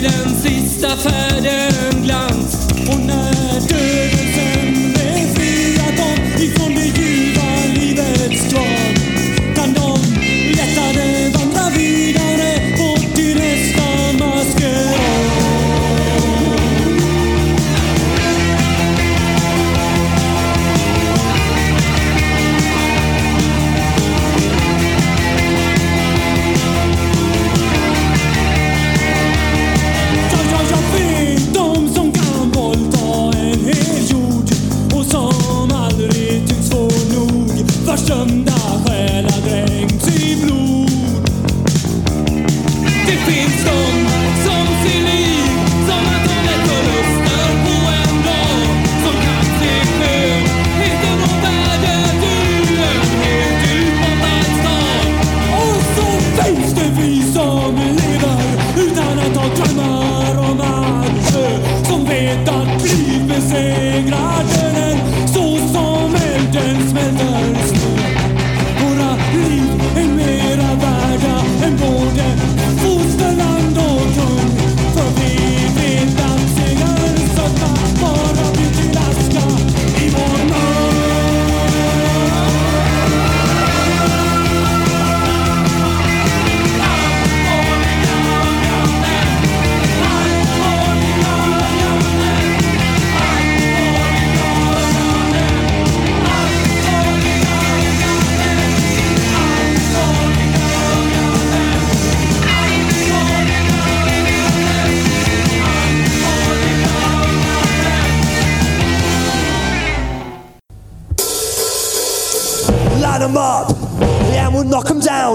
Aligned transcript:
den 0.00 0.36
sista 0.36 0.96
färden. 0.96 1.69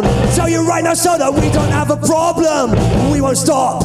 Down. 0.01 0.35
Tell 0.35 0.49
you 0.49 0.67
right 0.67 0.83
now, 0.83 0.93
so 0.93 1.17
that 1.17 1.33
we 1.33 1.49
don't 1.51 1.71
have 1.71 1.91
a 1.91 1.97
problem. 1.97 2.71
We 3.11 3.21
won't 3.21 3.37
stop, 3.37 3.83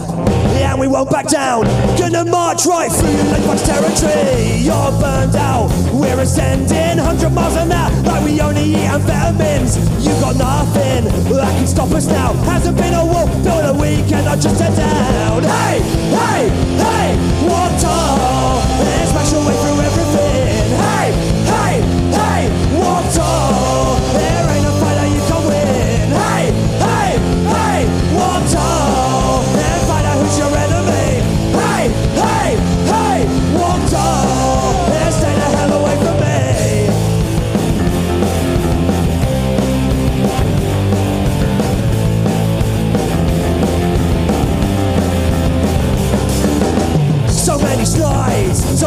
yeah, 0.57 0.73
and 0.73 0.81
we 0.81 0.89
won't 0.89 1.11
back 1.11 1.29
down. 1.29 1.65
Gonna 1.99 2.25
march 2.25 2.67
right 2.67 2.91
through 2.91 3.11
your 3.11 3.25
Lakebox 3.25 3.67
territory. 3.67 4.59
You're 4.63 4.93
burned 5.01 5.37
out, 5.37 5.71
we're 5.93 6.19
ascending 6.21 6.99
100 6.99 7.31
miles 7.31 7.57
an 7.57 7.73
hour, 7.73 7.91
like 8.03 8.25
we 8.25 8.41
only 8.41 8.63
eat 8.63 8.89
amphetamines. 8.89 9.79
You 10.01 10.13
got 10.21 10.37
nothing 10.37 11.05
that 11.35 11.53
can 11.57 11.67
stop 11.67 11.91
us 11.91 12.07
now. 12.07 12.33
Hasn't 12.45 12.77
been 12.77 12.95
a 12.95 13.05
war, 13.05 13.27
built 13.43 13.65
a 13.65 13.75
weekend, 13.75 14.29
I 14.29 14.37
just 14.37 14.59
set 14.59 14.77
down. 14.77 15.43
Hey, 15.43 15.81
hey, 16.11 16.49
hey, 16.77 17.09
water, 17.47 17.87
and 17.87 19.09
smash 19.09 19.33
your 19.33 19.45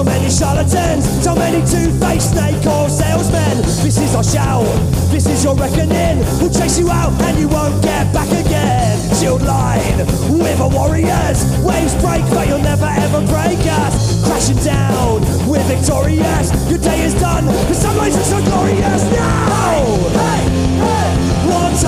so 0.03 0.09
many 0.09 0.29
charlatans, 0.29 1.23
so 1.23 1.33
many 1.33 1.59
two-faced 1.65 2.31
snake 2.31 2.65
oil 2.67 2.89
salesmen. 2.89 3.57
This 3.83 3.97
is 3.97 4.15
our 4.15 4.23
shout, 4.23 4.65
this 5.11 5.25
is 5.27 5.43
your 5.43 5.55
reckoning. 5.55 6.19
We'll 6.41 6.51
chase 6.51 6.77
you 6.77 6.89
out 6.91 7.13
and 7.21 7.39
you 7.39 7.47
won't 7.47 7.81
get 7.81 8.11
back 8.13 8.27
again. 8.27 8.99
Shield 9.15 9.43
line 9.43 9.99
with 10.27 10.59
our 10.59 10.69
warriors. 10.69 11.47
Waves 11.63 11.95
break, 12.03 12.23
but 12.35 12.47
you'll 12.49 12.59
never 12.59 12.85
ever 12.85 13.21
break 13.31 13.63
us. 13.63 14.25
Crashing 14.25 14.59
down, 14.63 15.21
we're 15.47 15.63
victorious. 15.71 16.51
Your 16.69 16.79
day 16.79 17.05
is 17.05 17.13
done, 17.15 17.45
the 17.45 17.73
sunrise 17.73 18.17
is 18.17 18.27
so 18.27 18.43
glorious 18.43 19.03
now. 19.07 19.87
Hey, 20.19 20.43
hey, 20.83 21.11
water, 21.47 21.87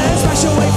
and 0.00 0.18
smash 0.18 0.44
your 0.44 0.56
way 0.58 0.71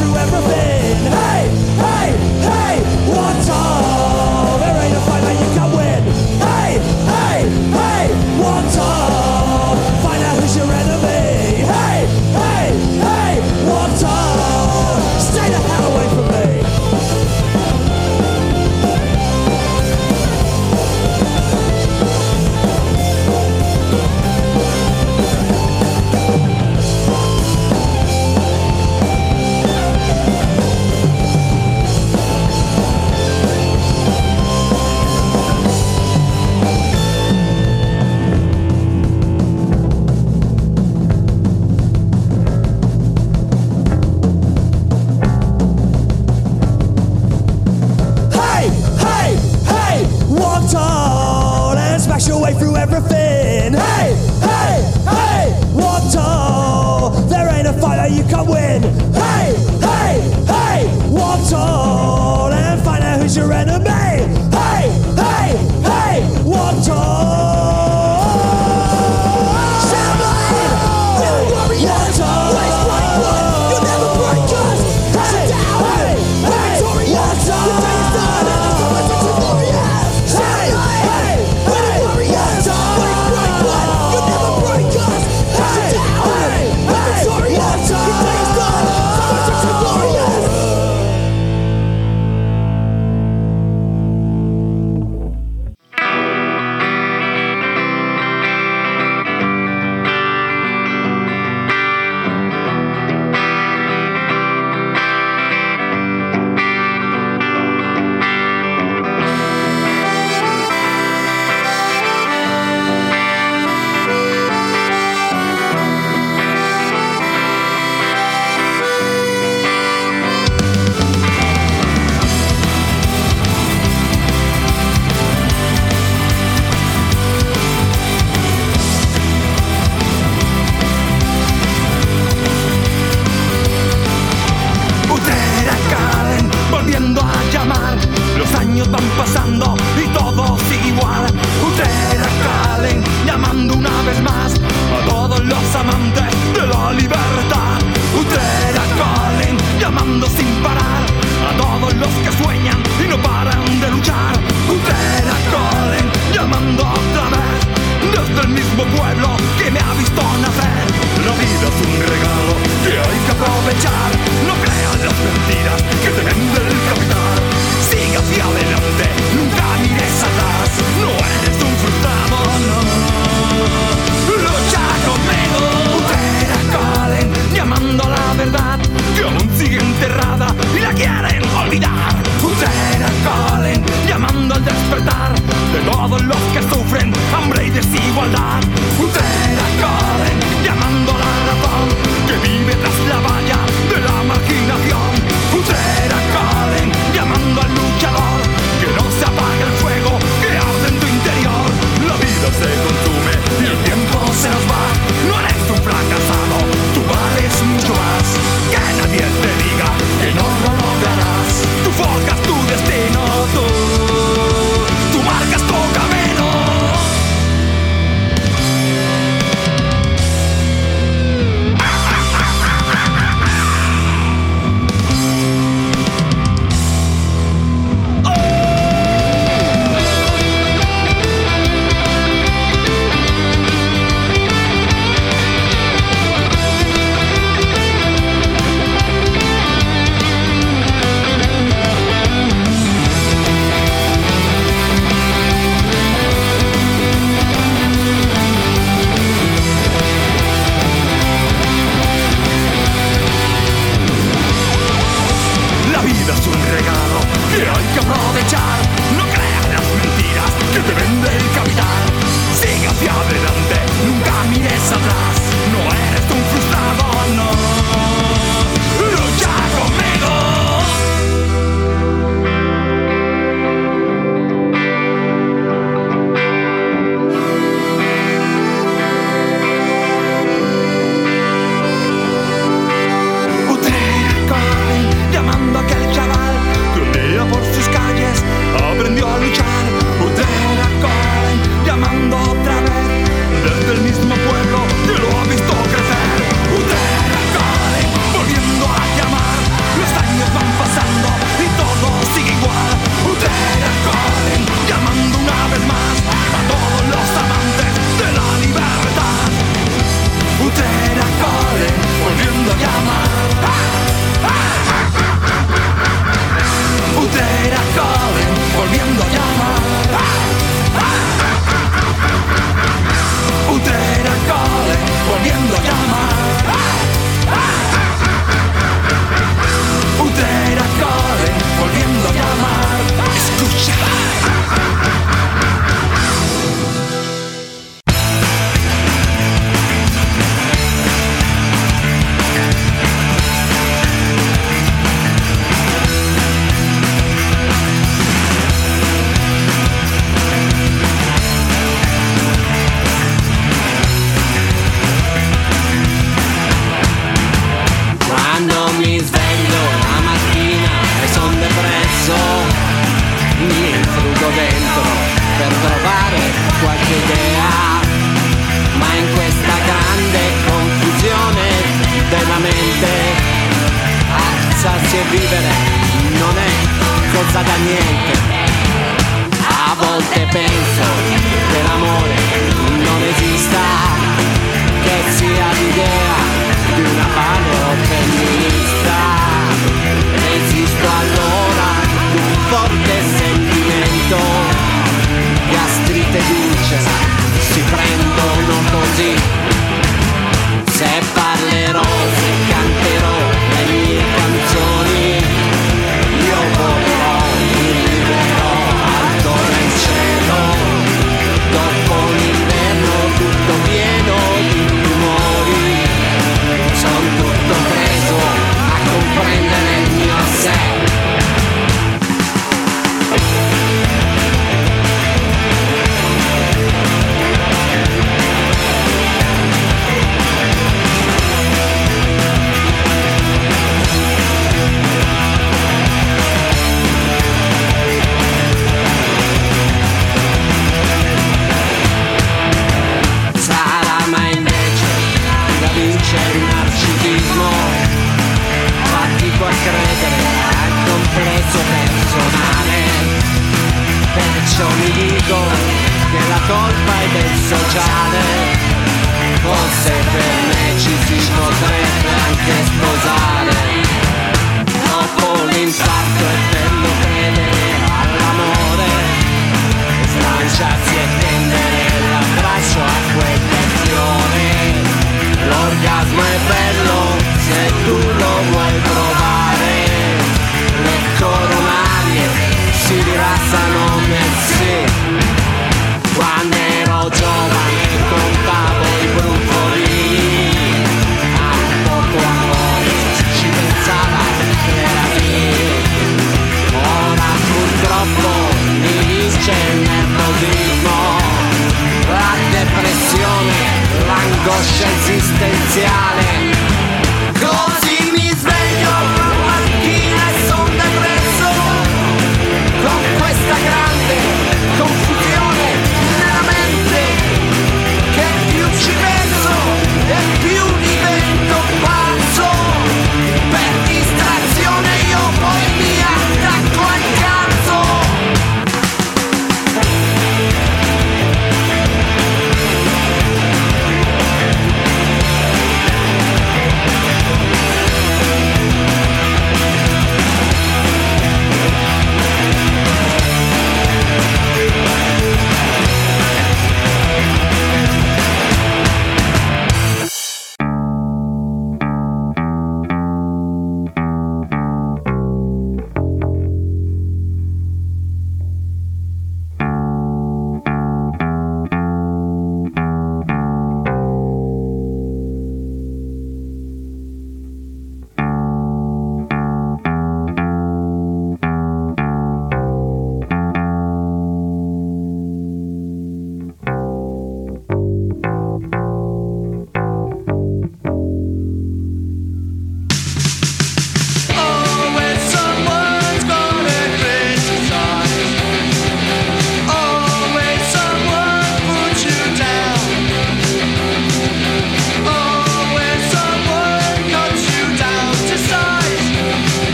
dead! 58.81 59.04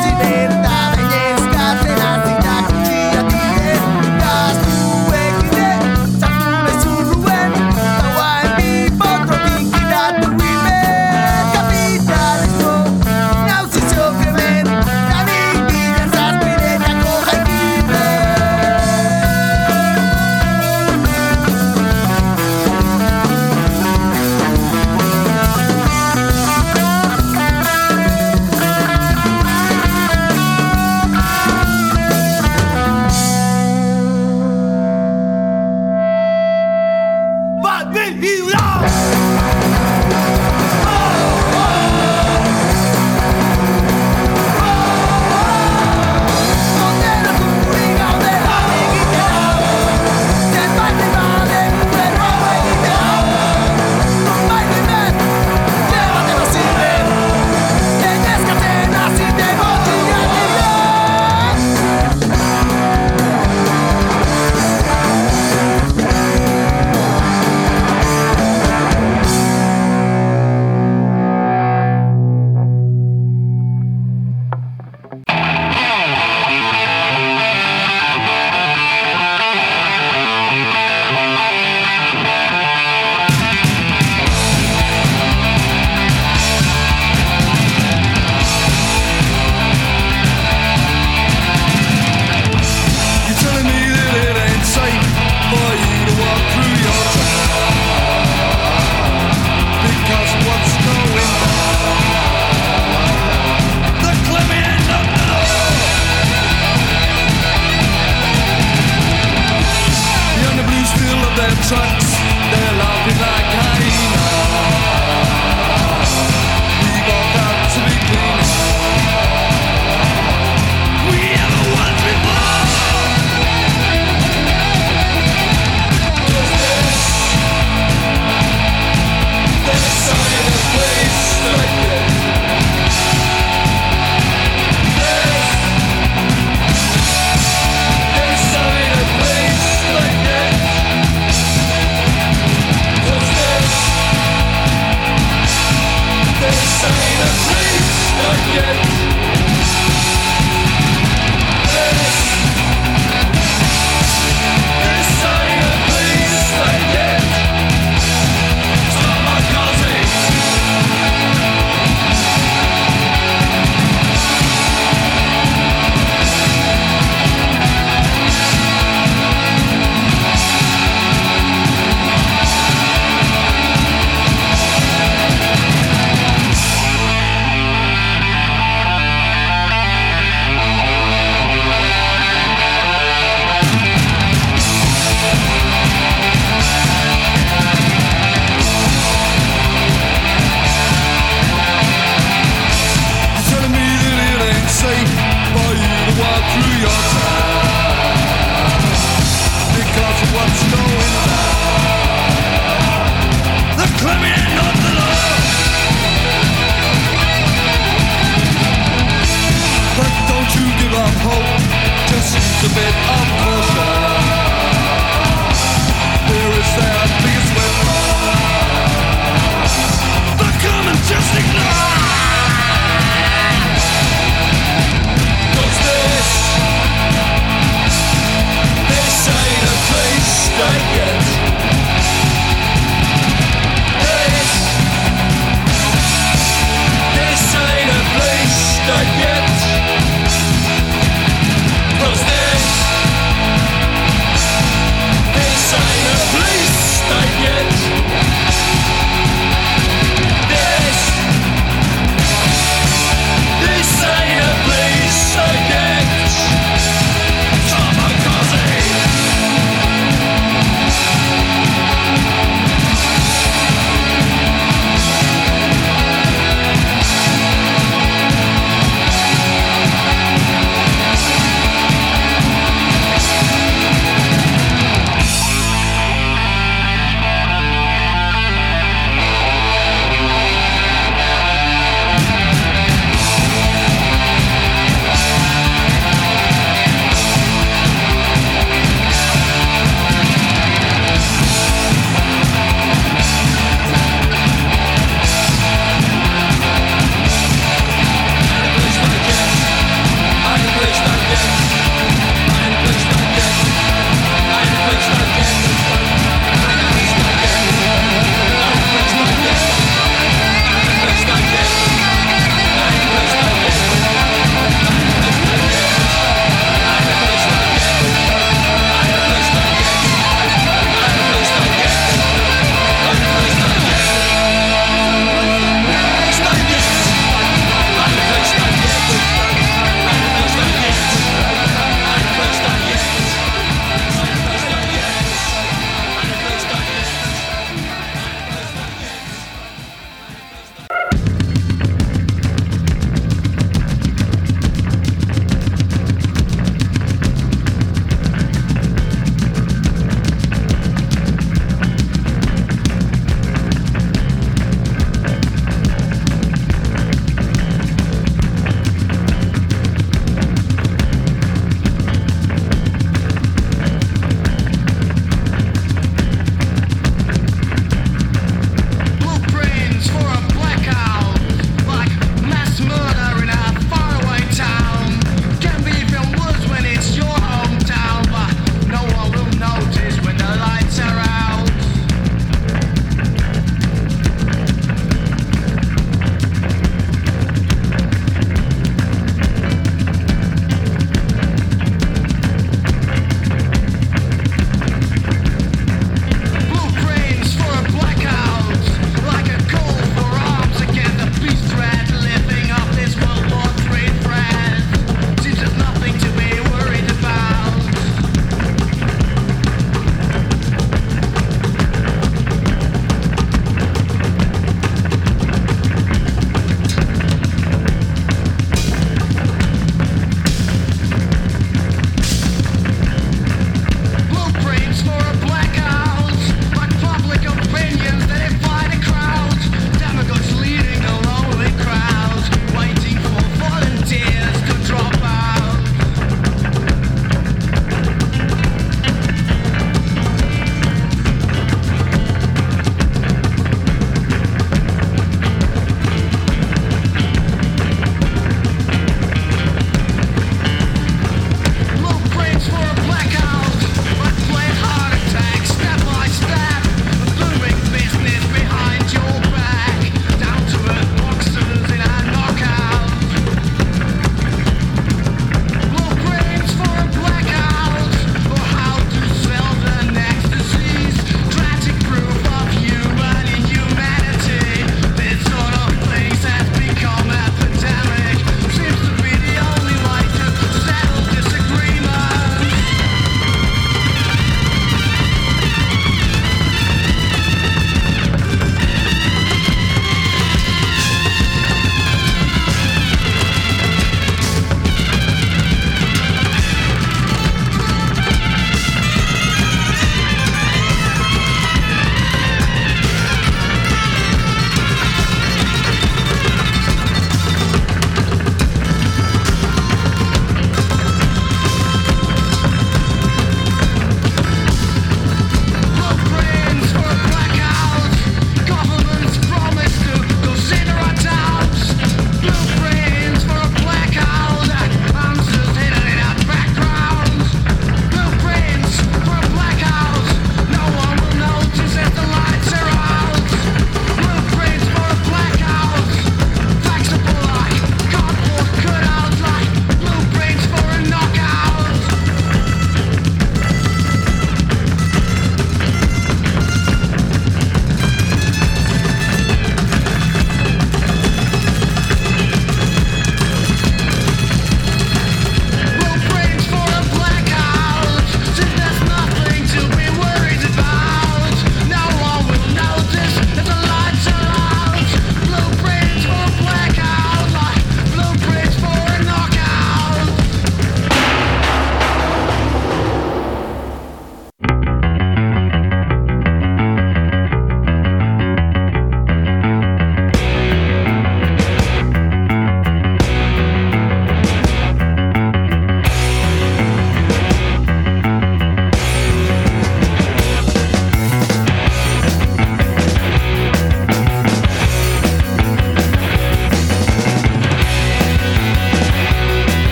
presidente. 0.00 0.59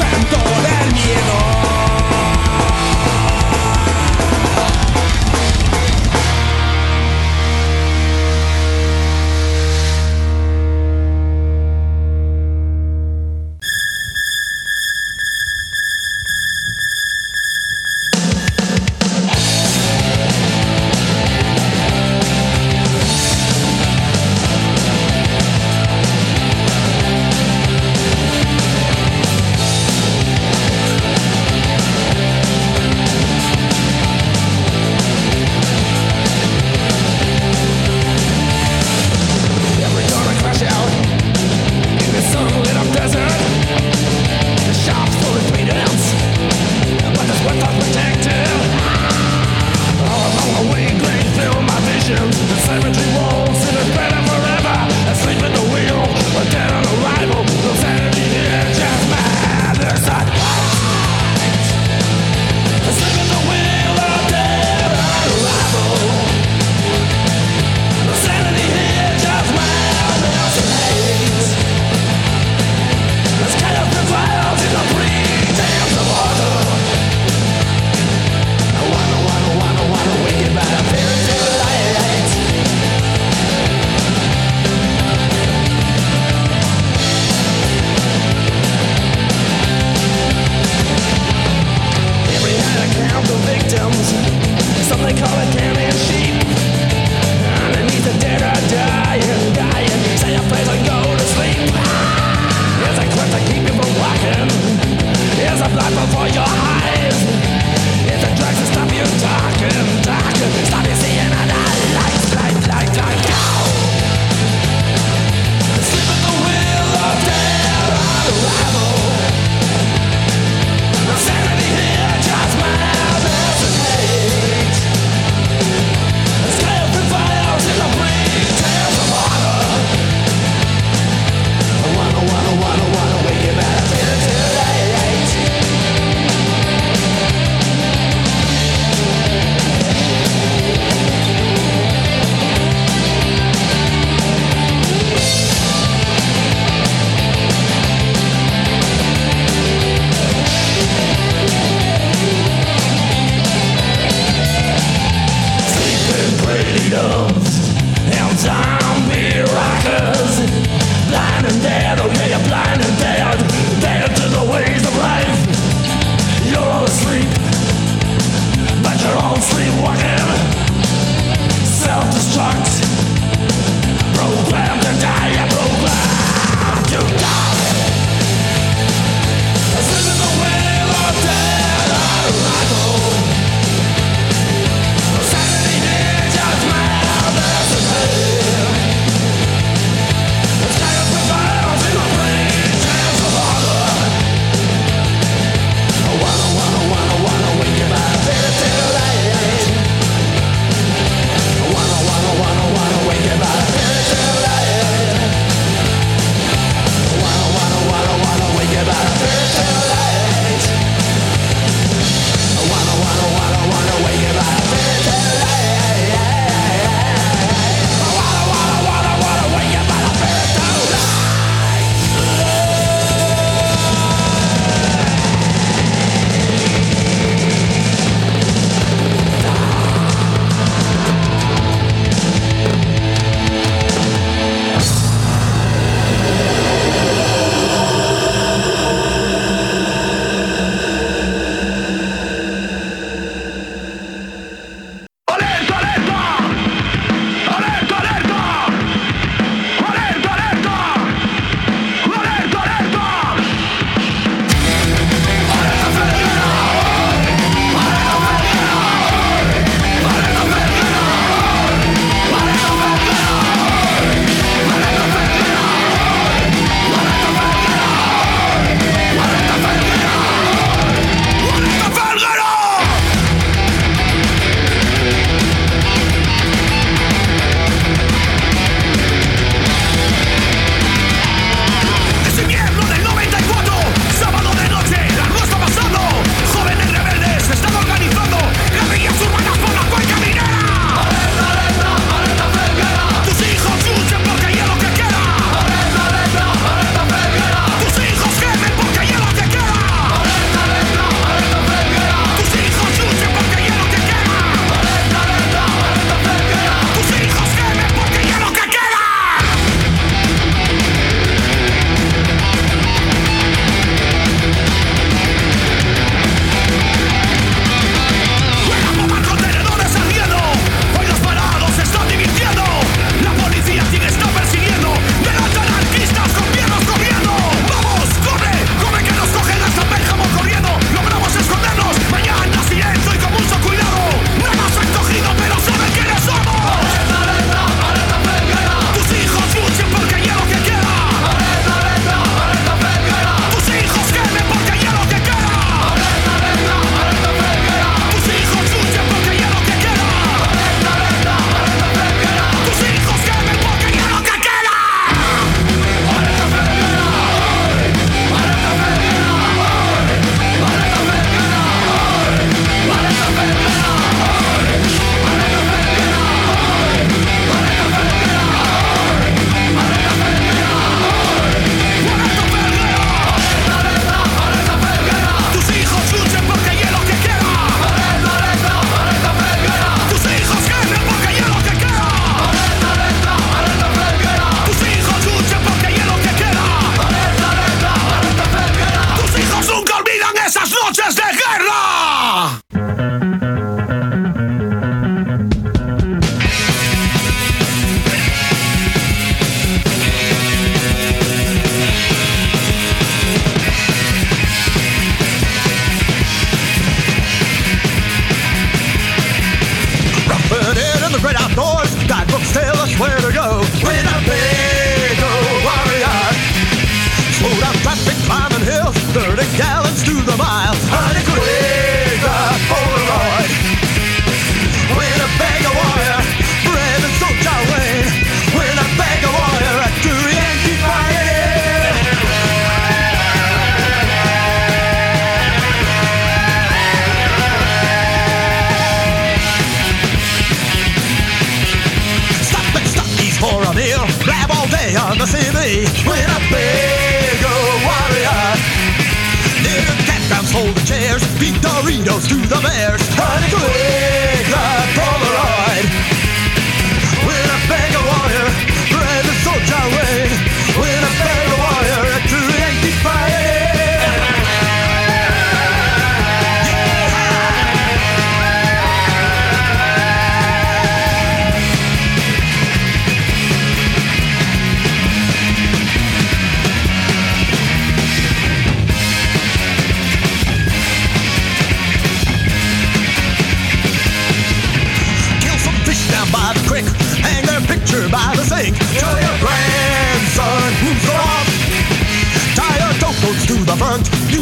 El 0.00 0.37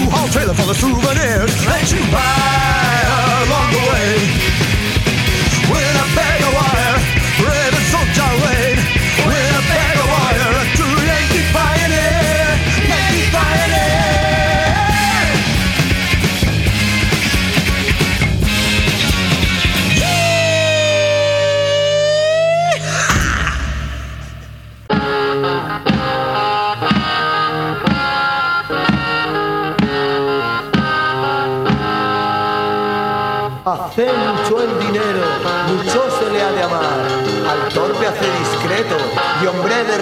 U-Haul 0.06 0.28
trailer 0.28 0.54
for 0.54 0.66
the 0.66 0.74
souvenirs 0.74 1.52
that 1.64 1.90
you 1.90 1.98
buy. 2.12 2.85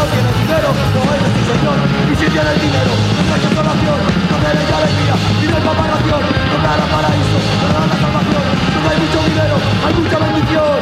no 0.00 0.06
tiene 0.06 0.32
dinero, 0.32 0.68
no 0.96 1.00
eres 1.12 1.30
mi 1.36 1.42
señor. 1.44 1.76
Y 2.08 2.14
si 2.16 2.26
tienes 2.32 2.56
dinero, 2.56 2.92
no 3.16 3.22
traes 3.28 3.42
consolación, 3.44 3.98
no 4.32 4.36
tienes 4.40 4.66
alegría, 4.72 5.14
vive 5.40 5.60
para 5.60 5.92
nación, 5.92 6.22
no 6.24 6.56
te 6.56 6.68
hará 6.72 6.86
paraíso, 6.88 7.38
no 7.60 7.66
te 7.68 7.76
hará 7.76 7.96
salvación. 8.00 8.44
No 8.80 8.86
hay 8.88 8.98
mucho 9.04 9.20
dinero, 9.28 9.56
hay 9.84 9.94
mucha 10.00 10.18
bendición 10.24 10.80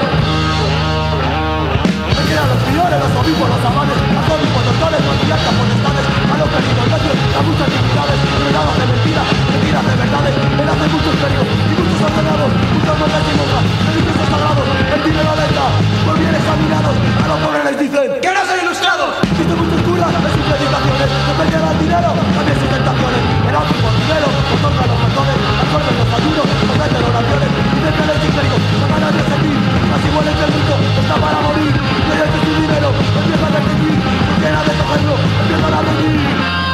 superiores, 2.79 3.11
los 3.11 3.25
obispos, 3.25 3.49
los 3.49 3.65
amanes, 3.65 3.99
católicos, 3.99 4.63
doctores, 4.63 5.01
patriarcas, 5.03 5.55
potestades, 5.59 6.07
a 6.31 6.37
los 6.39 6.49
penitentes, 6.49 7.19
a 7.35 7.41
muchas 7.43 7.69
divinidades, 7.75 8.19
renados 8.39 8.75
de 8.79 8.85
mentiras, 8.87 9.27
mentiras 9.51 9.85
de 9.89 9.95
verdades, 9.99 10.35
el 10.39 10.69
hace 10.69 10.87
muchos 10.95 11.15
ferios 11.19 11.47
y 11.59 11.73
muchos 11.75 12.01
ordenados, 12.07 12.51
muchas 12.79 12.97
mandas 12.99 13.23
y 13.27 13.35
monjas, 13.35 13.65
religiosos 13.83 14.27
sagrados, 14.31 14.67
el 14.95 15.01
dinero 15.03 15.33
de 15.35 15.45
esta, 15.49 15.67
por 16.07 16.17
bien 16.19 16.35
examinados, 16.39 16.95
a 16.95 17.27
los 17.27 17.39
pobres 17.43 17.65
les 17.67 17.77
dicen 17.83 18.09
que 18.23 18.31
no 18.31 18.41
son 18.47 18.59
ilustrados 18.63 19.28
visto 19.49 19.65
muchas 19.65 19.83
curas 19.83 20.13
en 20.13 20.23
sus 20.29 20.45
meditaciones 20.45 21.09
No 21.27 21.33
perdían 21.39 21.65
el 21.69 21.79
dinero, 21.81 22.09
también 22.37 22.57
sus 22.61 22.69
tentaciones. 22.69 23.23
Eran 23.49 23.65
por 23.65 23.95
dinero, 23.97 24.29
otorga 24.29 24.85
los 24.85 24.99
perdones 25.01 25.39
Absorben 25.63 25.95
los 25.97 26.11
ayunos, 26.13 26.47
ofrecen 26.69 27.05
oraciones 27.09 27.51
Intentan 27.79 28.09
el 28.13 28.19
ciclérico, 28.21 28.57
no 28.59 28.87
ganan 28.93 29.13
de 29.17 29.23
sentir 29.25 29.59
Así 29.89 30.09
mueren 30.13 30.37
del 30.37 30.51
mundo, 30.53 30.75
está 31.01 31.15
para 31.17 31.39
morir. 31.41 31.73
Mediante 31.73 32.39
su 32.45 32.51
dinero, 32.61 32.89
empiezan 32.93 33.53
a 33.57 33.61
sentir 33.65 33.95
Llena 34.41 34.61
de 34.69 34.73
cogerlo, 34.77 35.15
empiezan 35.17 35.73
a 35.73 35.81
venir 35.81 36.68